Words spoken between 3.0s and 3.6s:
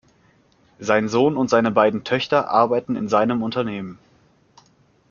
seinem